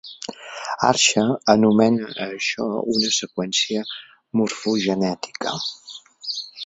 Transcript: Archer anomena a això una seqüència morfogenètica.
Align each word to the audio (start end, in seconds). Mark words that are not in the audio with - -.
Archer 0.87 1.25
anomena 1.53 2.07
a 2.25 2.27
això 2.29 2.65
una 2.95 3.11
seqüència 3.19 3.85
morfogenètica. 4.41 5.55